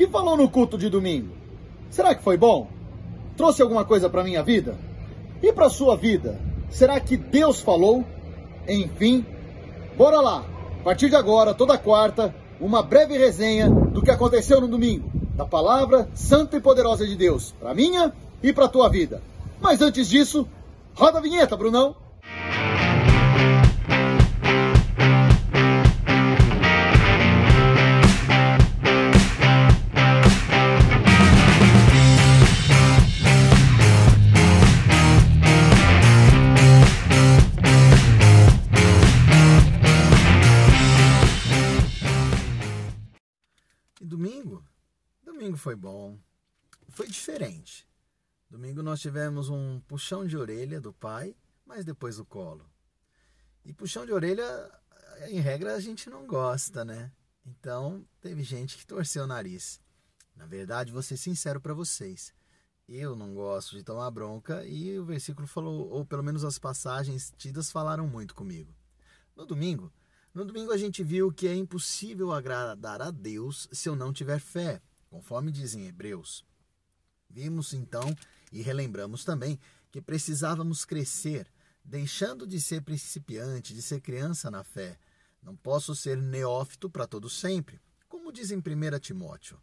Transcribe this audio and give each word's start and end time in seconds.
que 0.00 0.06
falou 0.06 0.34
no 0.34 0.48
culto 0.48 0.78
de 0.78 0.88
domingo? 0.88 1.34
Será 1.90 2.14
que 2.14 2.22
foi 2.22 2.34
bom? 2.34 2.68
Trouxe 3.36 3.60
alguma 3.60 3.84
coisa 3.84 4.08
para 4.08 4.24
minha 4.24 4.42
vida? 4.42 4.74
E 5.42 5.52
para 5.52 5.68
sua 5.68 5.94
vida? 5.94 6.40
Será 6.70 6.98
que 6.98 7.18
Deus 7.18 7.60
falou? 7.60 8.02
Enfim, 8.66 9.26
bora 9.98 10.18
lá. 10.22 10.42
A 10.80 10.82
partir 10.82 11.10
de 11.10 11.16
agora, 11.16 11.52
toda 11.52 11.76
quarta, 11.76 12.34
uma 12.58 12.82
breve 12.82 13.18
resenha 13.18 13.68
do 13.68 14.00
que 14.00 14.10
aconteceu 14.10 14.58
no 14.58 14.68
domingo, 14.68 15.10
da 15.36 15.44
palavra 15.44 16.08
santa 16.14 16.56
e 16.56 16.62
poderosa 16.62 17.06
de 17.06 17.14
Deus, 17.14 17.54
para 17.60 17.74
minha 17.74 18.10
e 18.42 18.54
para 18.54 18.68
tua 18.68 18.88
vida. 18.88 19.20
Mas 19.60 19.82
antes 19.82 20.08
disso, 20.08 20.48
roda 20.94 21.18
a 21.18 21.20
vinheta, 21.20 21.58
Brunão. 21.58 21.94
Foi 45.56 45.76
bom. 45.76 46.18
Foi 46.88 47.06
diferente. 47.06 47.86
Domingo 48.48 48.82
nós 48.82 49.00
tivemos 49.00 49.48
um 49.48 49.80
puxão 49.80 50.26
de 50.26 50.36
orelha 50.36 50.80
do 50.80 50.92
pai, 50.92 51.36
mas 51.64 51.84
depois 51.84 52.18
o 52.18 52.24
colo. 52.24 52.68
E 53.64 53.72
puxão 53.72 54.04
de 54.04 54.12
orelha, 54.12 54.44
em 55.28 55.38
regra, 55.38 55.74
a 55.74 55.80
gente 55.80 56.08
não 56.08 56.26
gosta, 56.26 56.84
né? 56.84 57.12
Então, 57.46 58.04
teve 58.20 58.42
gente 58.42 58.76
que 58.76 58.86
torceu 58.86 59.24
o 59.24 59.26
nariz. 59.26 59.80
Na 60.34 60.46
verdade, 60.46 60.92
vou 60.92 61.02
ser 61.02 61.16
sincero 61.16 61.60
para 61.60 61.74
vocês. 61.74 62.32
Eu 62.88 63.14
não 63.14 63.34
gosto 63.34 63.76
de 63.76 63.84
tomar 63.84 64.10
bronca 64.10 64.64
e 64.64 64.98
o 64.98 65.04
versículo 65.04 65.46
falou, 65.46 65.88
ou 65.90 66.04
pelo 66.04 66.24
menos 66.24 66.42
as 66.42 66.58
passagens 66.58 67.32
tidas 67.36 67.70
falaram 67.70 68.08
muito 68.08 68.34
comigo. 68.34 68.74
No 69.36 69.46
domingo, 69.46 69.92
no 70.34 70.44
domingo 70.44 70.72
a 70.72 70.76
gente 70.76 71.02
viu 71.02 71.32
que 71.32 71.48
é 71.48 71.54
impossível 71.54 72.32
agradar 72.32 73.02
a 73.02 73.10
Deus 73.10 73.68
se 73.72 73.88
eu 73.88 73.96
não 73.96 74.12
tiver 74.12 74.40
fé 74.40 74.80
conforme 75.10 75.50
dizem 75.50 75.86
Hebreus. 75.86 76.44
Vimos 77.28 77.74
então 77.74 78.16
e 78.52 78.62
relembramos 78.62 79.24
também 79.24 79.58
que 79.90 80.00
precisávamos 80.00 80.84
crescer, 80.84 81.48
deixando 81.84 82.46
de 82.46 82.60
ser 82.60 82.82
principiante, 82.82 83.74
de 83.74 83.82
ser 83.82 84.00
criança 84.00 84.50
na 84.50 84.62
fé. 84.62 84.96
Não 85.42 85.56
posso 85.56 85.94
ser 85.96 86.16
neófito 86.16 86.88
para 86.88 87.06
todo 87.06 87.28
sempre, 87.28 87.80
como 88.08 88.32
diz 88.32 88.50
em 88.52 88.58
1 88.58 88.98
Timóteo. 89.00 89.60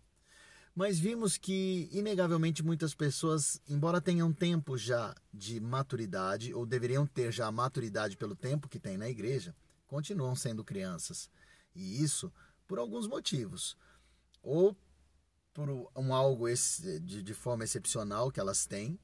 Mas 0.75 0.99
vimos 0.99 1.37
que, 1.37 1.89
inegavelmente, 1.91 2.63
muitas 2.63 2.93
pessoas, 2.93 3.59
embora 3.67 3.99
tenham 3.99 4.31
tempo 4.31 4.77
já 4.77 5.15
de 5.33 5.59
maturidade, 5.59 6.53
ou 6.53 6.67
deveriam 6.67 7.07
ter 7.07 7.31
já 7.31 7.51
maturidade 7.51 8.15
pelo 8.15 8.35
tempo 8.35 8.69
que 8.69 8.79
tem 8.79 8.95
na 8.95 9.09
igreja, 9.09 9.55
continuam 9.87 10.35
sendo 10.35 10.63
crianças. 10.63 11.29
E 11.73 12.03
isso 12.03 12.31
por 12.67 12.77
alguns 12.77 13.07
motivos. 13.07 13.77
Ou 14.43 14.75
por 15.53 15.69
um 15.95 16.13
algo 16.13 16.45
de, 17.01 17.33
forma 17.33 17.63
excepcional 17.63 18.31
que 18.31 18.39
elas 18.39 18.67
têm, 18.67 18.99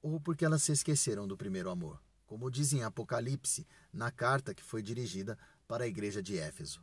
ou 0.00 0.18
porque 0.18 0.46
elas 0.46 0.62
se 0.62 0.72
esqueceram 0.72 1.28
do 1.28 1.36
primeiro 1.36 1.68
amor, 1.68 2.00
como 2.24 2.50
diz 2.50 2.72
em 2.72 2.82
Apocalipse, 2.82 3.66
na 3.92 4.10
carta 4.10 4.54
que 4.54 4.62
foi 4.62 4.82
dirigida 4.82 5.38
para 5.68 5.84
a 5.84 5.86
igreja 5.86 6.22
de 6.22 6.38
Éfeso. 6.38 6.82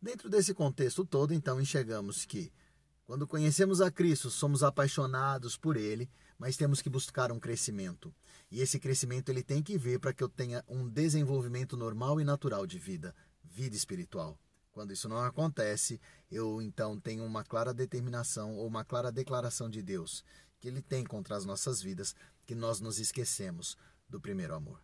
Dentro 0.00 0.30
desse 0.30 0.54
contexto 0.54 1.04
todo, 1.04 1.34
então, 1.34 1.60
enxergamos 1.60 2.24
que, 2.24 2.50
quando 3.10 3.26
conhecemos 3.26 3.80
a 3.80 3.90
Cristo, 3.90 4.30
somos 4.30 4.62
apaixonados 4.62 5.56
por 5.56 5.76
Ele, 5.76 6.08
mas 6.38 6.56
temos 6.56 6.80
que 6.80 6.88
buscar 6.88 7.32
um 7.32 7.40
crescimento. 7.40 8.14
E 8.48 8.60
esse 8.60 8.78
crescimento 8.78 9.30
ele 9.30 9.42
tem 9.42 9.64
que 9.64 9.76
vir 9.76 9.98
para 9.98 10.12
que 10.12 10.22
eu 10.22 10.28
tenha 10.28 10.64
um 10.68 10.88
desenvolvimento 10.88 11.76
normal 11.76 12.20
e 12.20 12.24
natural 12.24 12.68
de 12.68 12.78
vida, 12.78 13.12
vida 13.42 13.74
espiritual. 13.74 14.38
Quando 14.70 14.92
isso 14.92 15.08
não 15.08 15.18
acontece, 15.18 16.00
eu 16.30 16.62
então 16.62 17.00
tenho 17.00 17.24
uma 17.24 17.42
clara 17.42 17.74
determinação 17.74 18.54
ou 18.54 18.68
uma 18.68 18.84
clara 18.84 19.10
declaração 19.10 19.68
de 19.68 19.82
Deus 19.82 20.22
que 20.60 20.68
Ele 20.68 20.80
tem 20.80 21.02
contra 21.02 21.34
as 21.34 21.44
nossas 21.44 21.82
vidas, 21.82 22.14
que 22.46 22.54
nós 22.54 22.80
nos 22.80 23.00
esquecemos 23.00 23.76
do 24.08 24.20
primeiro 24.20 24.54
amor. 24.54 24.80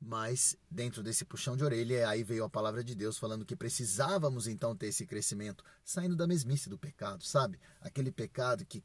Mas, 0.00 0.56
dentro 0.70 1.02
desse 1.02 1.24
puxão 1.24 1.56
de 1.56 1.64
orelha, 1.64 2.08
aí 2.08 2.22
veio 2.22 2.44
a 2.44 2.50
palavra 2.50 2.84
de 2.84 2.94
Deus 2.94 3.16
falando 3.16 3.46
que 3.46 3.56
precisávamos 3.56 4.46
então 4.46 4.76
ter 4.76 4.88
esse 4.88 5.06
crescimento, 5.06 5.64
saindo 5.82 6.14
da 6.14 6.26
mesmice 6.26 6.68
do 6.68 6.78
pecado, 6.78 7.24
sabe? 7.24 7.58
Aquele 7.80 8.12
pecado 8.12 8.66
que 8.66 8.82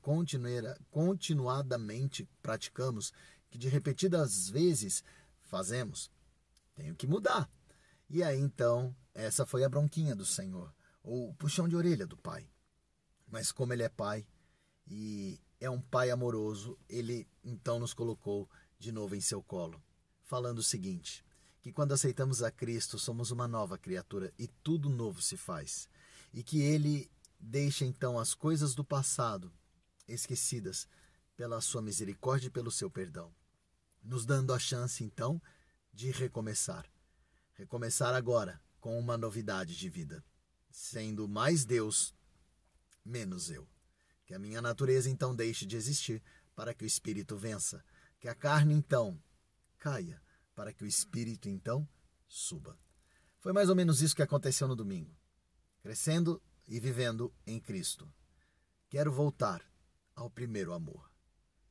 continuadamente 0.89 2.29
praticamos, 2.41 3.11
que 3.49 3.57
de 3.57 3.67
repetidas 3.67 4.49
vezes 4.49 5.03
fazemos. 5.41 6.09
Tenho 6.73 6.95
que 6.95 7.07
mudar. 7.07 7.49
E 8.09 8.23
aí 8.23 8.39
então 8.39 8.95
essa 9.13 9.45
foi 9.45 9.65
a 9.65 9.69
bronquinha 9.69 10.15
do 10.15 10.25
Senhor, 10.25 10.73
ou 11.03 11.29
o 11.29 11.33
puxão 11.33 11.67
de 11.67 11.75
orelha 11.75 12.07
do 12.07 12.15
Pai. 12.15 12.49
Mas 13.27 13.51
como 13.51 13.73
Ele 13.73 13.83
é 13.83 13.89
Pai 13.89 14.25
e 14.87 15.37
é 15.59 15.69
um 15.69 15.81
Pai 15.81 16.09
amoroso, 16.09 16.79
Ele 16.87 17.27
então 17.43 17.79
nos 17.79 17.93
colocou 17.93 18.49
de 18.77 18.93
novo 18.93 19.15
em 19.15 19.19
seu 19.19 19.43
colo, 19.43 19.83
falando 20.29 20.59
o 20.59 20.63
seguinte: 20.63 21.25
que 21.59 21.73
quando 21.73 21.91
aceitamos 21.91 22.43
a 22.43 22.51
Cristo 22.51 22.99
somos 22.99 23.31
uma 23.31 23.47
nova 23.47 23.79
criatura 23.79 24.31
e 24.37 24.47
tudo 24.47 24.87
novo 24.87 25.23
se 25.23 25.35
faz, 25.35 25.89
e 26.31 26.43
que 26.43 26.61
Ele 26.61 27.09
deixa 27.39 27.83
então 27.83 28.19
as 28.19 28.35
coisas 28.35 28.75
do 28.75 28.83
passado 28.83 29.51
esquecidas 30.07 30.87
pela 31.35 31.59
sua 31.61 31.81
misericórdia 31.81 32.47
e 32.47 32.51
pelo 32.51 32.69
seu 32.69 32.91
perdão, 32.91 33.33
nos 34.03 34.23
dando 34.23 34.53
a 34.53 34.59
chance 34.59 35.03
então 35.03 35.41
de 35.91 36.11
recomeçar. 36.11 36.85
Recomeçar 37.53 38.13
agora, 38.13 38.61
com 38.79 38.97
uma 38.99 39.17
novidade 39.17 39.75
de 39.75 39.89
vida, 39.89 40.23
sendo 40.69 41.27
mais 41.27 41.65
Deus, 41.65 42.13
menos 43.03 43.49
eu. 43.49 43.67
Que 44.25 44.35
a 44.35 44.39
minha 44.39 44.61
natureza 44.61 45.09
então 45.09 45.35
deixe 45.35 45.65
de 45.65 45.75
existir 45.75 46.21
para 46.55 46.73
que 46.73 46.83
o 46.83 46.87
espírito 46.87 47.35
vença, 47.35 47.83
que 48.19 48.27
a 48.27 48.35
carne 48.35 48.75
então 48.75 49.19
caia 49.79 50.21
para 50.53 50.73
que 50.73 50.83
o 50.83 50.87
espírito 50.87 51.47
então 51.47 51.87
suba. 52.27 52.77
Foi 53.39 53.53
mais 53.53 53.69
ou 53.69 53.75
menos 53.75 54.01
isso 54.01 54.15
que 54.15 54.21
aconteceu 54.21 54.67
no 54.67 54.75
domingo. 54.75 55.17
Crescendo 55.81 56.41
e 56.67 56.79
vivendo 56.79 57.33
em 57.47 57.59
Cristo. 57.59 58.11
Quero 58.89 59.11
voltar 59.11 59.63
ao 60.15 60.29
primeiro 60.29 60.73
amor. 60.73 61.09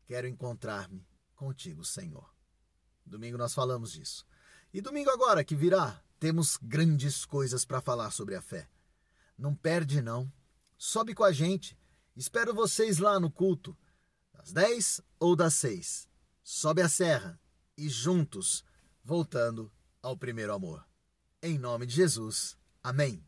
Quero 0.06 0.26
encontrar-me 0.26 1.06
contigo, 1.34 1.84
Senhor. 1.84 2.34
Domingo 3.04 3.36
nós 3.36 3.52
falamos 3.52 3.92
disso. 3.92 4.26
E 4.72 4.80
domingo 4.80 5.10
agora 5.10 5.44
que 5.44 5.54
virá, 5.54 6.02
temos 6.18 6.56
grandes 6.60 7.24
coisas 7.24 7.64
para 7.64 7.80
falar 7.80 8.10
sobre 8.10 8.34
a 8.34 8.40
fé. 8.40 8.68
Não 9.36 9.54
perde, 9.54 10.00
não. 10.00 10.32
Sobe 10.76 11.14
com 11.14 11.24
a 11.24 11.32
gente. 11.32 11.78
Espero 12.16 12.54
vocês 12.54 12.98
lá 12.98 13.20
no 13.20 13.30
culto, 13.30 13.76
das 14.32 14.52
10 14.52 15.00
ou 15.20 15.36
das 15.36 15.54
6. 15.54 16.08
Sobe 16.42 16.82
a 16.82 16.88
serra 16.88 17.38
e 17.78 17.88
juntos, 17.88 18.64
voltando 19.04 19.72
ao 20.02 20.16
primeiro 20.16 20.52
amor. 20.52 20.84
Em 21.40 21.56
nome 21.56 21.86
de 21.86 21.94
Jesus. 21.94 22.58
Amém. 22.82 23.24